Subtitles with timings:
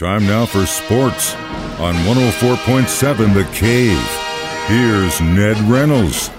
[0.00, 1.34] Time now for sports
[1.78, 4.00] on 104.7 The Cave.
[4.66, 6.30] Here's Ned Reynolds.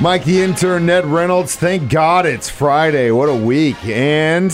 [0.00, 3.12] Mike the intern Ned Reynolds, thank God it's Friday.
[3.12, 3.76] What a week.
[3.84, 4.52] And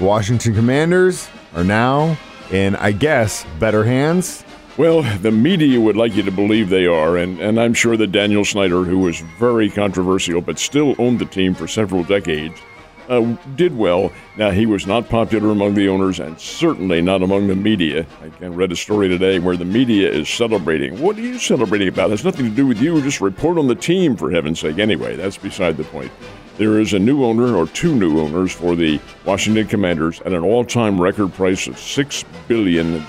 [0.00, 2.18] Washington Commanders are now
[2.50, 4.44] in, I guess, better hands.
[4.76, 8.08] Well, the media would like you to believe they are, and, and I'm sure that
[8.08, 12.60] Daniel Snyder, who was very controversial but still owned the team for several decades,
[13.08, 14.12] uh, did well.
[14.36, 18.06] Now, he was not popular among the owners and certainly not among the media.
[18.40, 21.00] I read a story today where the media is celebrating.
[21.00, 22.08] What are you celebrating about?
[22.08, 23.00] It has nothing to do with you.
[23.02, 24.78] Just report on the team, for heaven's sake.
[24.78, 26.12] Anyway, that's beside the point.
[26.58, 30.42] There is a new owner or two new owners for the Washington Commanders at an
[30.42, 33.04] all-time record price of $6 billion.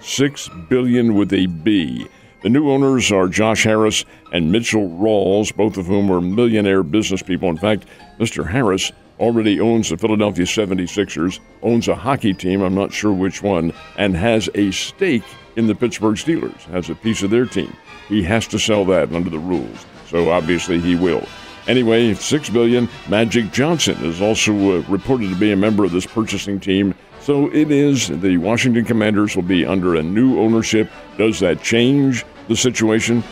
[0.00, 2.06] 6 billion with a B.
[2.42, 7.20] The new owners are Josh Harris and Mitchell Rales, both of whom are millionaire business
[7.20, 7.48] people.
[7.48, 7.84] In fact,
[8.20, 8.46] Mr.
[8.46, 13.72] Harris already owns the Philadelphia 76ers, owns a hockey team, I'm not sure which one,
[13.96, 15.24] and has a stake
[15.56, 17.74] in the Pittsburgh Steelers, has a piece of their team.
[18.08, 21.26] He has to sell that under the rules, so obviously he will.
[21.68, 22.88] Anyway, six billion.
[23.10, 26.94] Magic Johnson is also uh, reported to be a member of this purchasing team.
[27.20, 30.90] So it is the Washington Commanders will be under a new ownership.
[31.18, 33.22] Does that change the situation?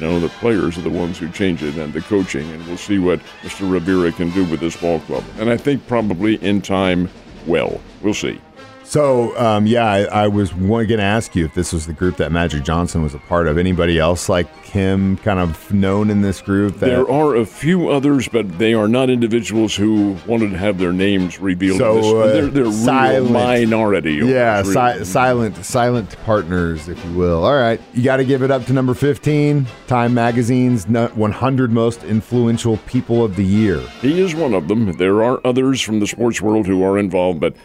[0.00, 2.98] No, the players are the ones who change it and the coaching, and we'll see
[2.98, 3.70] what Mr.
[3.70, 5.24] Rivera can do with this ball club.
[5.38, 7.08] And I think probably in time,
[7.46, 8.40] well, we'll see.
[8.84, 12.16] So, um, yeah, I, I was going to ask you if this was the group
[12.18, 13.58] that Magic Johnson was a part of.
[13.58, 16.78] Anybody else like him kind of known in this group?
[16.78, 16.86] That...
[16.86, 20.92] There are a few others, but they are not individuals who wanted to have their
[20.92, 21.78] names revealed.
[21.78, 24.14] So uh, they're, they're silent, minority.
[24.16, 27.44] Yeah, si- silent, silent partners, if you will.
[27.44, 32.04] All right, you got to give it up to number fifteen, Time Magazine's 100 most
[32.04, 33.80] influential people of the year.
[34.00, 34.92] He is one of them.
[34.92, 37.56] There are others from the sports world who are involved, but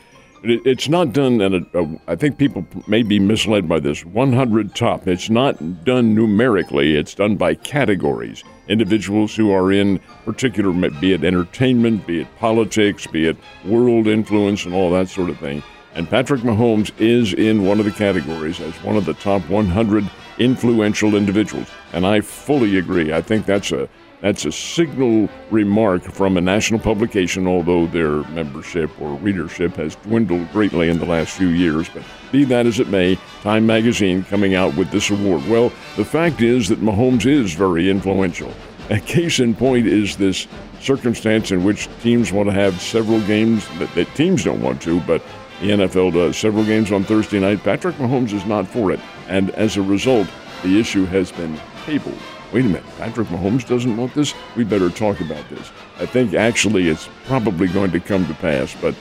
[0.43, 4.75] it's not done at a, a, I think people may be misled by this 100
[4.75, 5.07] top.
[5.07, 8.43] It's not done numerically, it's done by categories.
[8.67, 14.65] Individuals who are in particular, be it entertainment, be it politics, be it world influence,
[14.65, 15.63] and all that sort of thing.
[15.95, 20.09] And Patrick Mahomes is in one of the categories as one of the top 100
[20.37, 21.67] influential individuals.
[21.93, 23.11] And I fully agree.
[23.11, 23.89] I think that's a
[24.21, 30.51] that's a signal remark from a national publication, although their membership or readership has dwindled
[30.51, 31.87] greatly in the last few years.
[31.89, 35.47] But be that as it may, Time Magazine coming out with this award.
[35.47, 38.53] Well, the fact is that Mahomes is very influential.
[38.89, 40.47] A case in point is this
[40.81, 44.99] circumstance in which teams want to have several games that, that teams don't want to,
[45.01, 45.21] but
[45.61, 46.37] the NFL does.
[46.37, 47.63] Several games on Thursday night.
[47.63, 48.99] Patrick Mahomes is not for it.
[49.27, 50.27] And as a result,
[50.63, 52.17] the issue has been tabled
[52.51, 54.33] wait a minute, Patrick Mahomes doesn't want this?
[54.55, 55.71] We better talk about this.
[55.99, 58.95] I think actually it's probably going to come to pass, but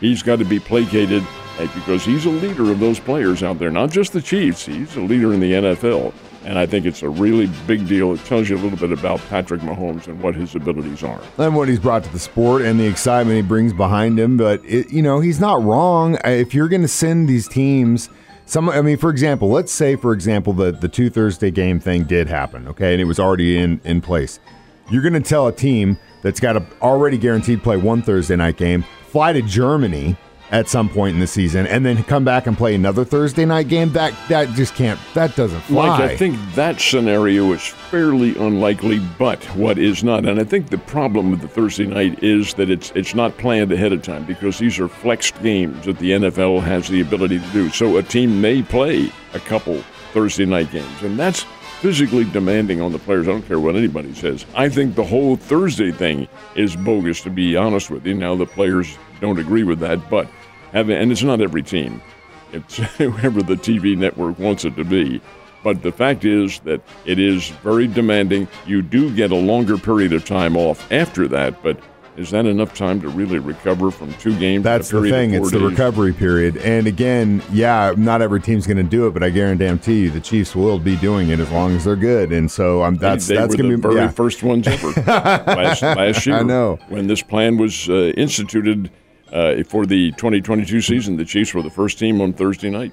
[0.00, 1.24] he's got to be placated
[1.74, 4.66] because he's a leader of those players out there, not just the Chiefs.
[4.66, 6.12] He's a leader in the NFL.
[6.44, 8.12] And I think it's a really big deal.
[8.12, 11.22] It tells you a little bit about Patrick Mahomes and what his abilities are.
[11.38, 14.36] And what he's brought to the sport and the excitement he brings behind him.
[14.36, 16.18] But, it, you know, he's not wrong.
[16.24, 18.10] If you're going to send these teams–
[18.46, 22.04] some, I mean, for example, let's say, for example, that the two Thursday game thing
[22.04, 24.40] did happen, okay, and it was already in in place.
[24.90, 28.56] You're going to tell a team that's got a already guaranteed play one Thursday night
[28.56, 30.16] game, fly to Germany
[30.50, 33.68] at some point in the season and then come back and play another Thursday night
[33.68, 35.88] game, that that just can't that doesn't fly.
[35.88, 40.68] Like I think that scenario is fairly unlikely, but what is not, and I think
[40.68, 44.24] the problem with the Thursday night is that it's it's not planned ahead of time
[44.24, 47.70] because these are flexed games that the NFL has the ability to do.
[47.70, 49.82] So a team may play a couple
[50.12, 51.44] Thursday night games, and that's
[51.84, 53.28] physically demanding on the players.
[53.28, 54.46] I don't care what anybody says.
[54.54, 58.14] I think the whole Thursday thing is bogus, to be honest with you.
[58.14, 60.28] Now, the players don't agree with that, but
[60.72, 62.00] having, and it's not every team,
[62.52, 65.20] it's whoever the TV network wants it to be.
[65.62, 68.48] But the fact is that it is very demanding.
[68.66, 71.78] You do get a longer period of time off after that, but
[72.16, 74.62] is that enough time to really recover from two games?
[74.62, 75.34] That's the thing.
[75.34, 75.60] It's days?
[75.60, 76.56] the recovery period.
[76.58, 80.20] And again, yeah, not every team's going to do it, but I guarantee you, the
[80.20, 82.32] Chiefs will be doing it as long as they're good.
[82.32, 84.10] And so um, that's they, they that's going to be the very yeah.
[84.10, 86.36] first ones ever last, last, year.
[86.36, 88.90] I know when this plan was uh, instituted
[89.34, 91.16] uh, for the 2022 season.
[91.16, 92.92] The Chiefs were the first team on Thursday night.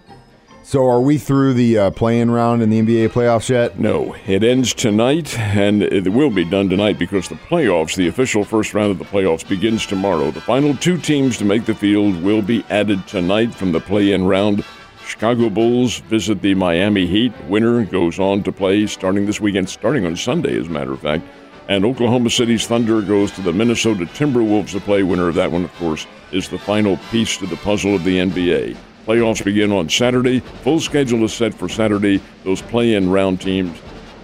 [0.63, 3.79] So, are we through the uh, play-in round in the NBA playoffs yet?
[3.79, 8.43] No, it ends tonight, and it will be done tonight because the playoffs, the official
[8.43, 10.29] first round of the playoffs, begins tomorrow.
[10.29, 14.25] The final two teams to make the field will be added tonight from the play-in
[14.25, 14.63] round.
[15.03, 17.33] Chicago Bulls visit the Miami Heat.
[17.49, 21.01] Winner goes on to play starting this weekend, starting on Sunday, as a matter of
[21.01, 21.25] fact.
[21.67, 25.03] And Oklahoma City's Thunder goes to the Minnesota Timberwolves to play.
[25.03, 28.17] Winner of that one, of course, is the final piece to the puzzle of the
[28.17, 28.75] NBA.
[29.05, 30.39] Playoffs begin on Saturday.
[30.39, 32.21] Full schedule is set for Saturday.
[32.43, 33.79] Those play-in round teams,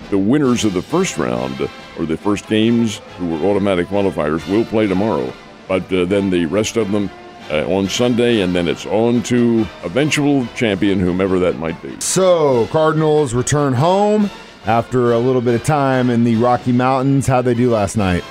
[0.09, 4.65] the winners of the first round or the first games who were automatic qualifiers will
[4.65, 5.33] play tomorrow.
[5.67, 7.09] But uh, then the rest of them
[7.49, 11.99] uh, on Sunday, and then it's on to eventual champion, whomever that might be.
[11.99, 14.29] So, Cardinals return home
[14.67, 17.25] after a little bit of time in the Rocky Mountains.
[17.25, 18.23] How'd they do last night?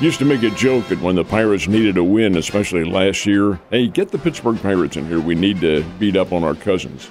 [0.00, 3.58] Used to make a joke that when the Pirates needed a win, especially last year,
[3.70, 5.18] hey, get the Pittsburgh Pirates in here.
[5.18, 7.08] We need to beat up on our cousins.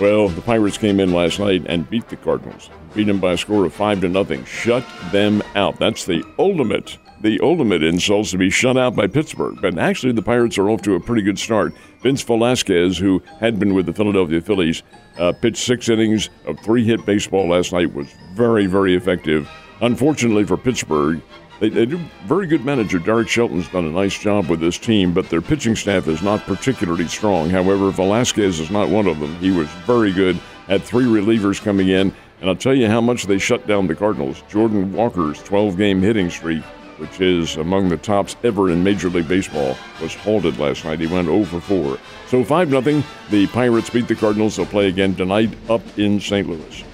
[0.00, 2.70] Well, the Pirates came in last night and beat the Cardinals.
[2.94, 4.44] Beat them by a score of five to nothing.
[4.44, 5.78] Shut them out.
[5.78, 9.58] That's the ultimate the ultimate insults to be shut out by Pittsburgh.
[9.60, 11.72] But actually, the Pirates are off to a pretty good start.
[12.02, 14.82] Vince Velasquez, who had been with the Philadelphia Phillies,
[15.18, 19.48] uh, pitched six innings of three hit baseball last night, was very, very effective.
[19.80, 21.22] Unfortunately for Pittsburgh,
[21.60, 22.98] they, they do very good manager.
[22.98, 26.40] Derek Shelton's done a nice job with this team, but their pitching staff is not
[26.42, 27.48] particularly strong.
[27.48, 29.34] However, Velasquez is not one of them.
[29.36, 30.36] He was very good.
[30.66, 33.94] Had three relievers coming in, and I'll tell you how much they shut down the
[33.94, 34.42] Cardinals.
[34.48, 36.62] Jordan Walker's 12 game hitting streak
[36.98, 41.00] which is among the tops ever in Major League Baseball, was halted last night.
[41.00, 41.98] He went 0 for 4.
[42.28, 43.02] So 5 0.
[43.30, 44.56] The Pirates beat the Cardinals.
[44.56, 46.48] They'll play again tonight up in St.
[46.48, 46.84] Louis.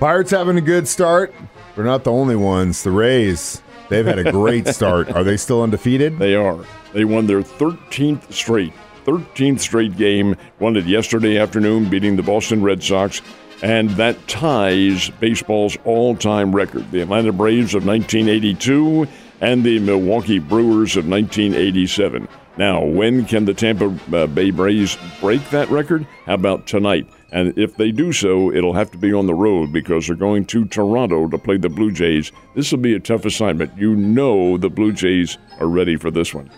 [0.00, 1.34] Pirates having a good start.
[1.74, 2.82] They're not the only ones.
[2.82, 5.10] The Rays, they've had a great start.
[5.10, 6.18] Are they still undefeated?
[6.18, 6.64] They are.
[6.92, 8.72] They won their 13th straight.
[9.04, 10.36] 13th straight game.
[10.58, 13.20] Won it yesterday afternoon, beating the Boston Red Sox
[13.62, 16.90] and that ties baseball's all time record.
[16.90, 19.06] The Atlanta Braves of 1982
[19.40, 22.28] and the Milwaukee Brewers of 1987.
[22.56, 26.06] Now, when can the Tampa uh, Bay Braves break that record?
[26.24, 27.08] How about tonight?
[27.32, 30.44] And if they do so, it'll have to be on the road because they're going
[30.46, 32.30] to Toronto to play the Blue Jays.
[32.54, 33.76] This will be a tough assignment.
[33.76, 36.48] You know the Blue Jays are ready for this one.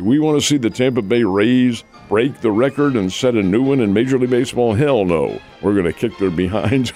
[0.00, 3.42] Do we want to see the Tampa Bay Rays break the record and set a
[3.42, 4.72] new one in Major League Baseball?
[4.72, 5.38] Hell no.
[5.60, 6.90] We're going to kick their behinds.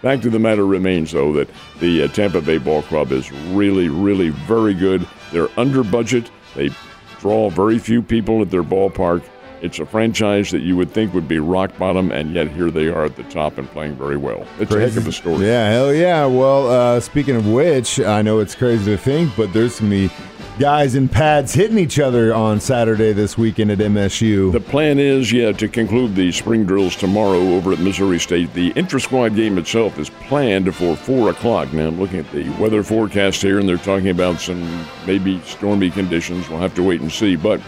[0.00, 1.50] Back to the matter remains, though, that
[1.80, 5.08] the uh, Tampa Bay Ball Club is really, really very good.
[5.32, 6.30] They're under budget.
[6.54, 6.70] They
[7.18, 9.24] draw very few people at their ballpark.
[9.60, 12.86] It's a franchise that you would think would be rock bottom, and yet here they
[12.86, 14.46] are at the top and playing very well.
[14.60, 14.84] It's crazy.
[14.84, 15.46] a heck of a story.
[15.46, 16.26] Yeah, hell yeah.
[16.26, 20.08] Well, uh, speaking of which, I know it's crazy to think, but there's going to
[20.08, 20.14] be
[20.58, 24.52] guys in pads hitting each other on Saturday this weekend at MSU.
[24.52, 28.52] The plan is, yeah, to conclude the spring drills tomorrow over at Missouri State.
[28.52, 31.72] The intra squad game itself is planned for 4 o'clock.
[31.72, 35.90] Now, I'm looking at the weather forecast here, and they're talking about some maybe stormy
[35.90, 36.48] conditions.
[36.48, 37.36] We'll have to wait and see.
[37.36, 37.60] But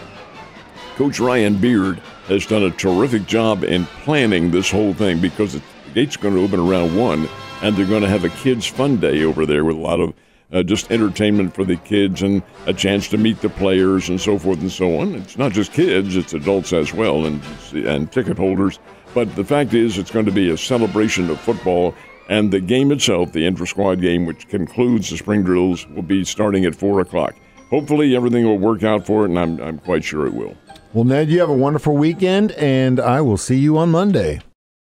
[0.95, 5.61] Coach Ryan Beard has done a terrific job in planning this whole thing because the
[5.93, 7.27] gate's going to open around 1,
[7.63, 10.13] and they're going to have a kids' fun day over there with a lot of
[10.53, 14.37] uh, just entertainment for the kids and a chance to meet the players and so
[14.37, 15.15] forth and so on.
[15.15, 17.41] It's not just kids; it's adults as well and
[17.73, 18.79] and ticket holders.
[19.13, 21.93] But the fact is, it's going to be a celebration of football.
[22.29, 26.23] And the game itself, the intra squad game, which concludes the spring drills, will be
[26.23, 27.35] starting at 4 o'clock.
[27.69, 30.55] Hopefully, everything will work out for it, and I'm, I'm quite sure it will.
[30.93, 34.39] Well, Ned, you have a wonderful weekend, and I will see you on Monday.